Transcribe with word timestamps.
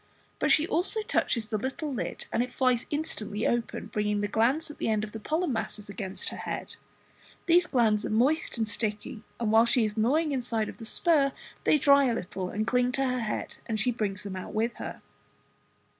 but 0.39 0.49
she 0.49 0.65
also 0.67 1.03
touches 1.03 1.45
the 1.49 1.59
little 1.59 1.93
lid 1.93 2.25
and 2.33 2.41
it 2.41 2.51
flies 2.51 2.87
instantly 2.89 3.45
open, 3.45 3.85
bringing 3.85 4.19
the 4.21 4.27
glands 4.27 4.71
at 4.71 4.79
the 4.79 4.89
end 4.89 5.03
of 5.03 5.11
the 5.11 5.19
pollen 5.19 5.53
masses 5.53 5.89
against 5.89 6.29
her 6.29 6.37
head. 6.37 6.75
These 7.45 7.67
glands 7.67 8.03
are 8.03 8.09
moist 8.09 8.57
and 8.57 8.67
sticky, 8.67 9.21
and 9.39 9.51
while 9.51 9.67
she 9.67 9.85
is 9.85 9.95
gnawing 9.95 10.29
the 10.29 10.33
inside 10.33 10.69
of 10.69 10.77
the 10.77 10.85
spur 10.85 11.33
they 11.65 11.77
dry 11.77 12.05
a 12.05 12.15
little 12.15 12.49
and 12.49 12.65
cling 12.65 12.91
to 12.93 13.05
her 13.05 13.19
head 13.19 13.57
and 13.67 13.79
she 13.79 13.91
brings 13.91 14.23
them 14.23 14.35
out 14.35 14.55
with 14.55 14.73
her. 14.77 15.03